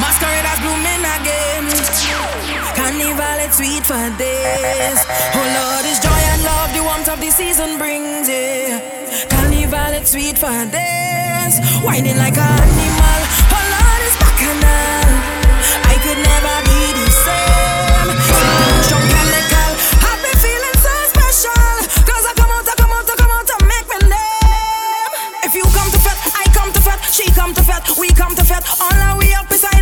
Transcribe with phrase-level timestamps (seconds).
[0.00, 1.64] Masquerade as blooming again.
[2.76, 5.00] Carnival, it's sweet for days.
[5.32, 8.28] Oh Lord, it's joy and love the warmth of the season brings.
[8.28, 8.80] Yeah.
[9.30, 11.56] Carnival, it's sweet for days.
[11.82, 13.20] Whining like an animal.
[13.48, 15.08] Oh Lord, it's bacchanal.
[15.88, 18.10] I could never be the same.
[18.84, 19.70] Strong and legal.
[20.04, 21.72] I've been feeling so special.
[22.04, 25.12] Cause I come out, I come out, I come out, I make my name.
[25.48, 28.34] If you come to fete, I come to fete, she come to fete, we come
[28.36, 28.66] to fete.
[28.76, 29.75] All our we up beside.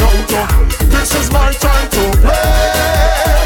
[0.00, 0.70] out.
[0.90, 3.45] This is my time to play.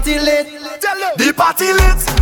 [0.00, 0.46] Party lit.
[1.18, 2.19] The party lit,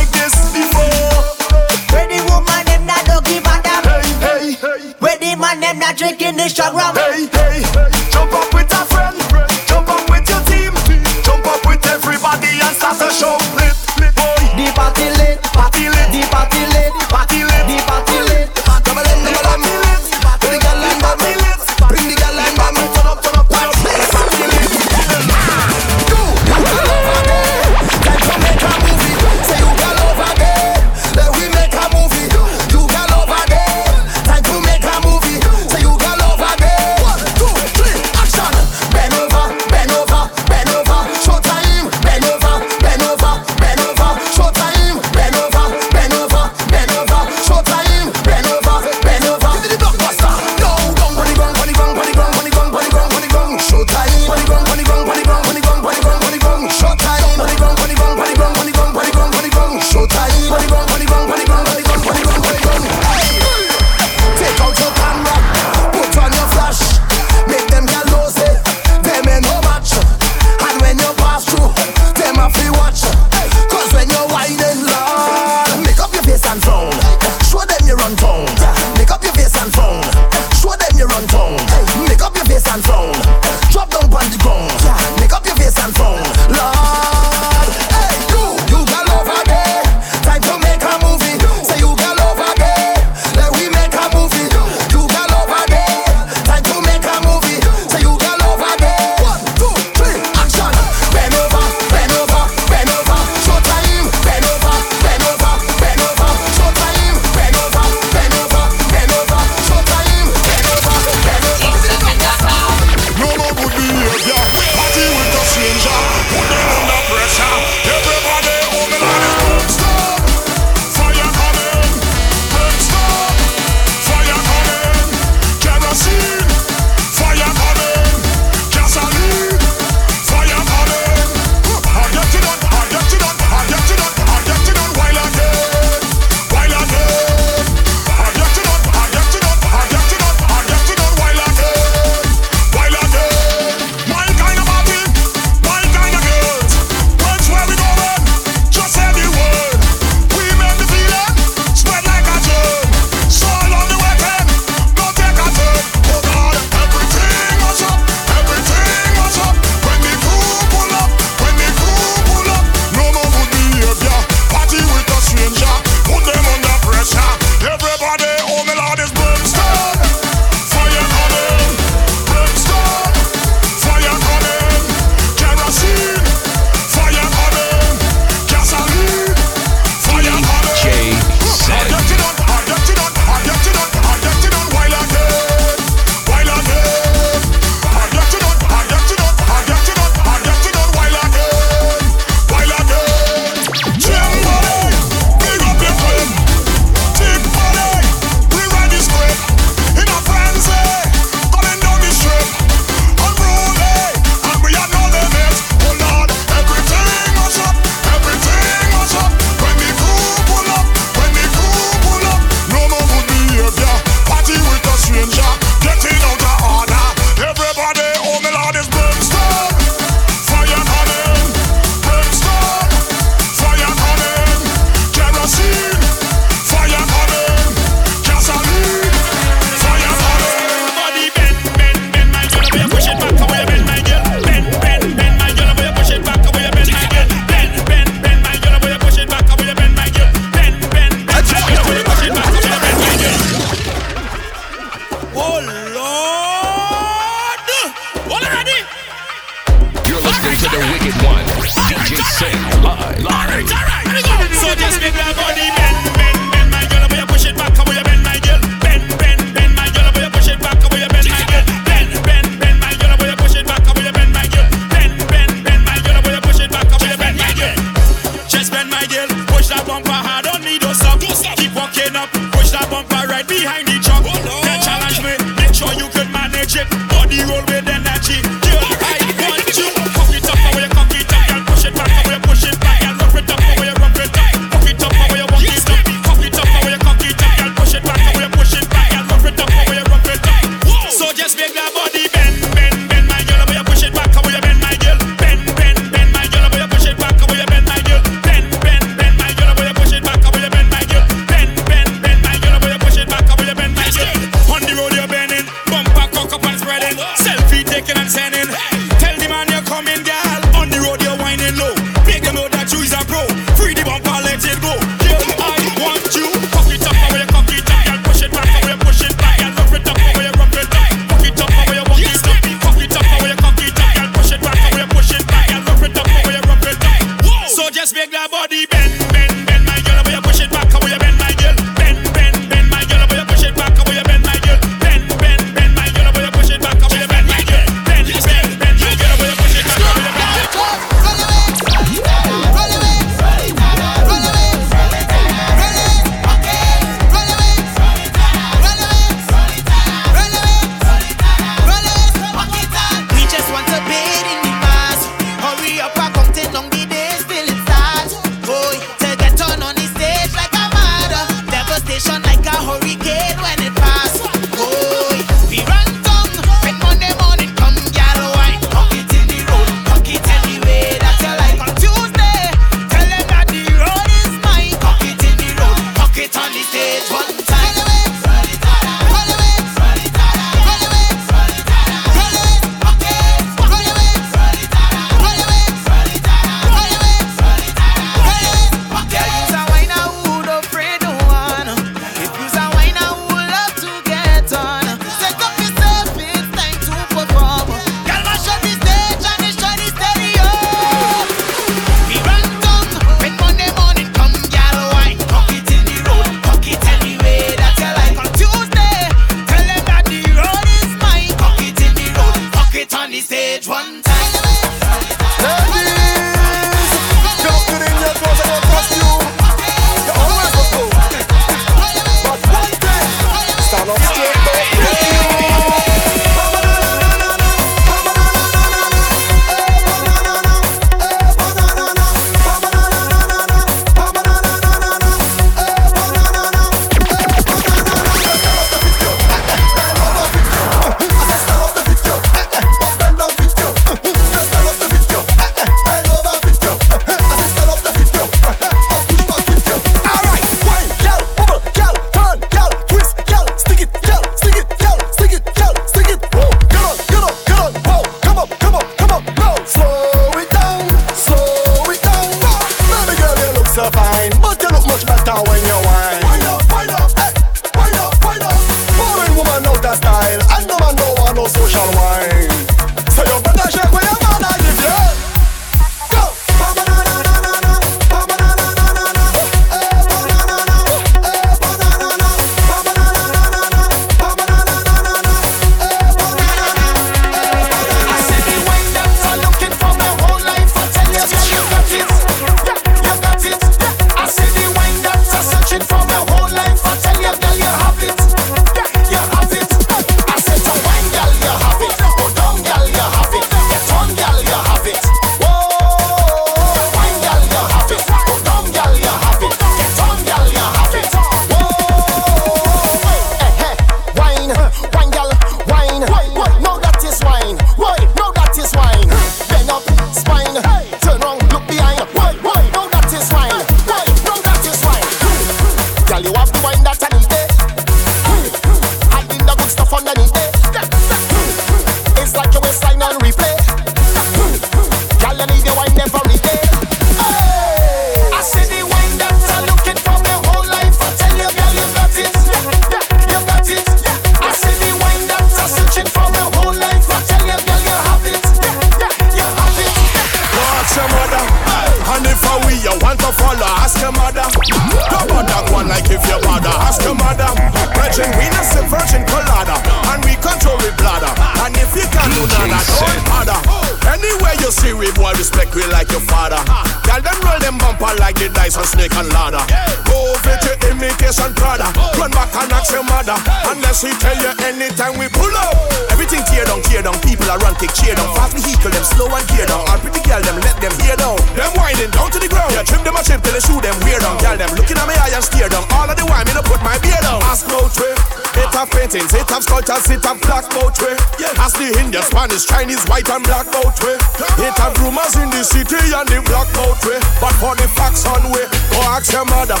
[566.62, 566.82] harder.
[566.86, 567.02] Ha.
[567.26, 569.82] Girl, them roll them bumper like the dice on snake and ladder.
[569.90, 570.06] Yeah.
[570.30, 572.06] Move it imitation Prada.
[572.14, 572.30] Oh.
[572.38, 573.58] Run back and ask your mother.
[573.66, 573.90] Hey.
[573.90, 575.94] Unless he tell you anytime we pull up.
[576.30, 577.34] Everything tear down, tear down.
[577.42, 578.46] People are run, take cheer down.
[578.54, 580.06] Fast vehicle them, slow and gear down.
[580.06, 581.58] All pretty girl them, let them hear down.
[581.74, 582.94] Them winding down to the ground.
[582.94, 584.58] Yeah, trim them a chip till they shoot them weird down.
[584.62, 586.06] Girl, them looking at me eye and steer down.
[586.14, 587.58] All of the wine, me to put my beard down.
[587.66, 588.61] Ask no trip.
[588.74, 591.36] It have paintings, it have sculptures, it have black both way.
[591.78, 594.36] As the Indian, Spanish, Chinese, white and black both way.
[594.80, 597.36] It have rumors in the city and the black both way.
[597.60, 600.00] But for the facts on way, go ask your mother.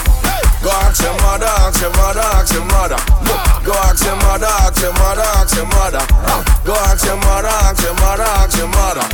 [0.62, 2.98] Go ask your mother, ask your mother, ask your mother.
[3.66, 6.02] Go ask your mother, ask your mother, ask your mother.
[6.64, 9.04] Go ask your mother, ask your mother, ask your mother.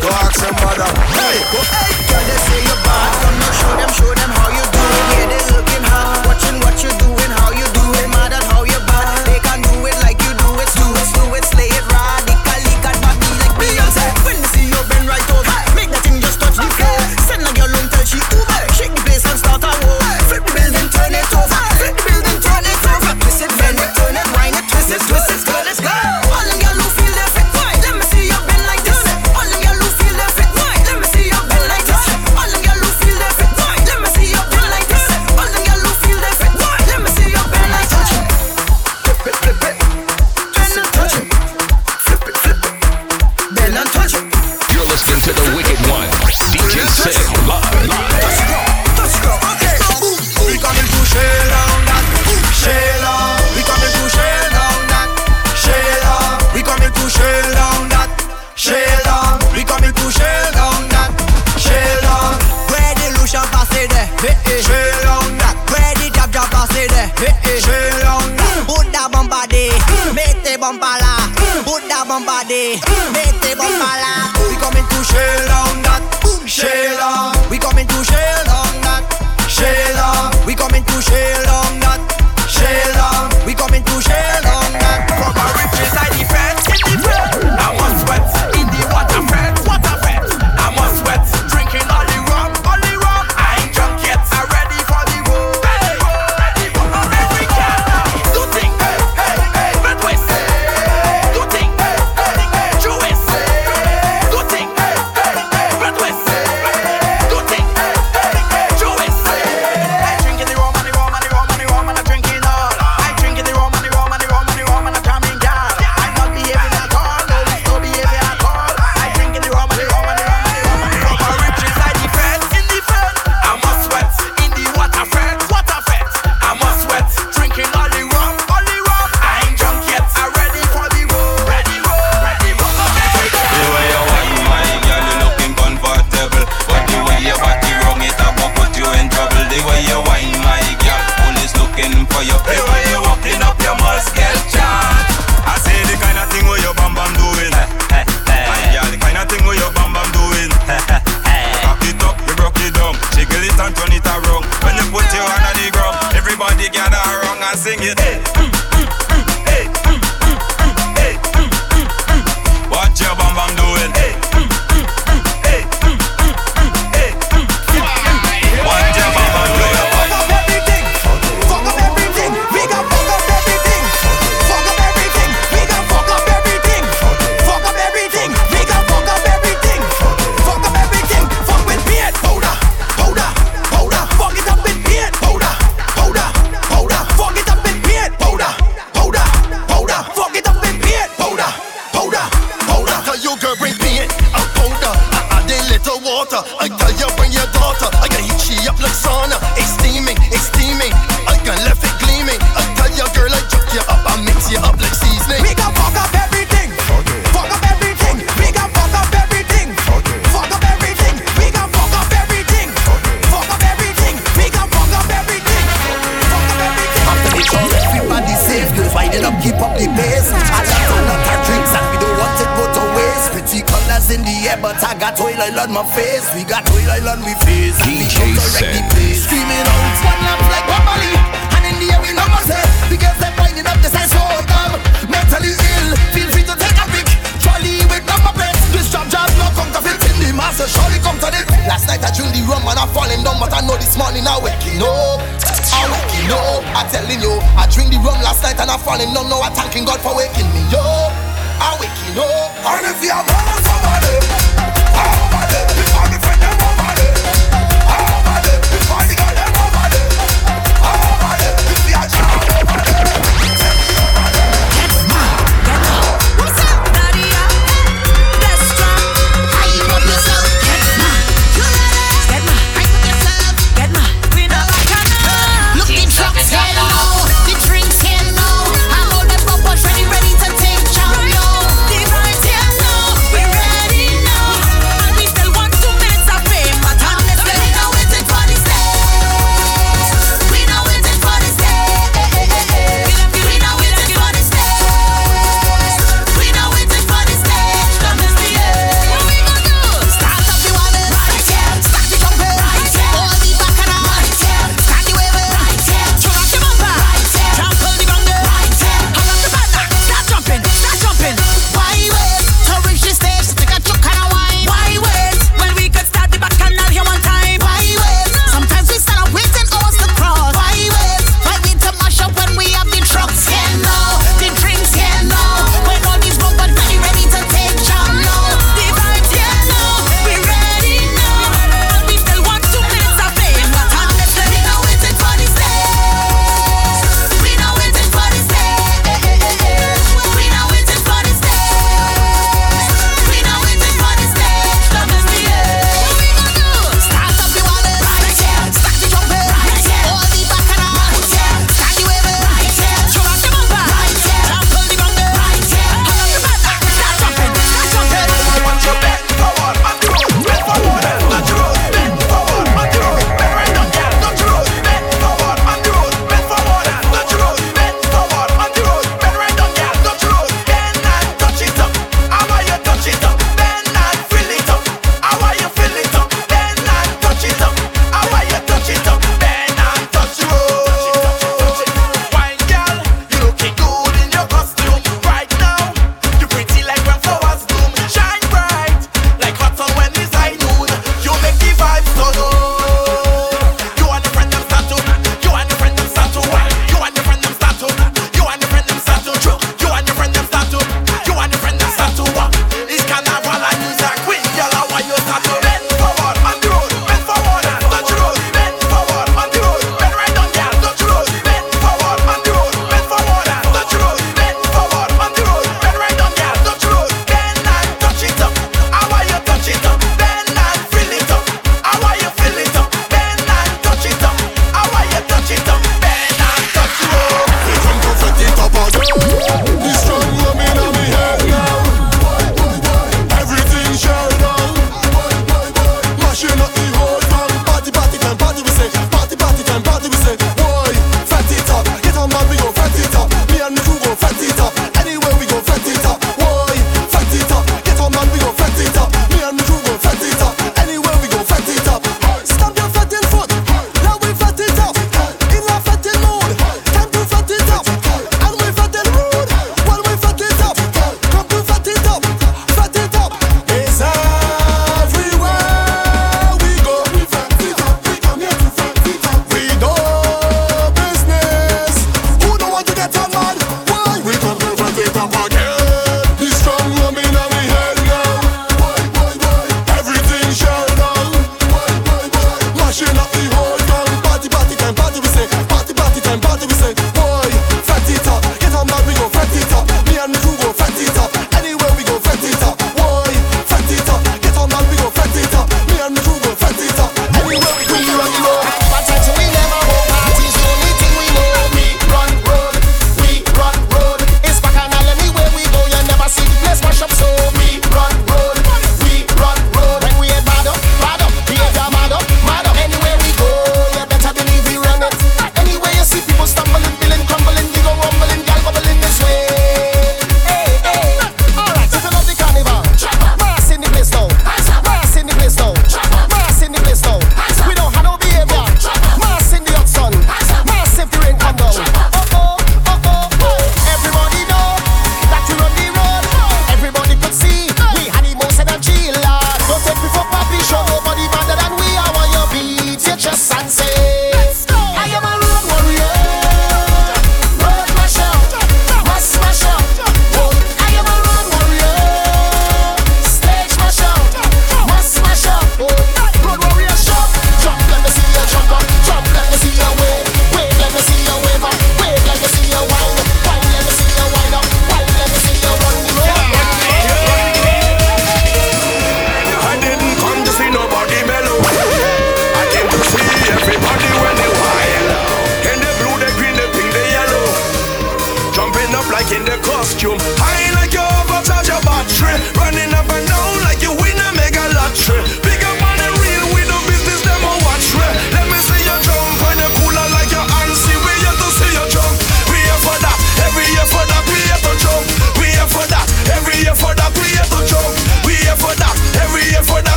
[0.00, 0.88] Go ask your mother.
[1.14, 1.60] Hey, go.
[1.62, 3.12] Hey, your they say you're bad.
[3.54, 4.82] Show them, show them how you do.
[5.14, 7.05] Yeah, they looking hard, watching what you do.
[18.06, 18.55] hoje uma